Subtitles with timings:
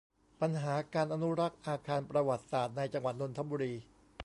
[0.41, 3.73] ปัญหาการอนุรักษ์อาคารประวัติศาสตร์ ในจังหวัดนนทบุรี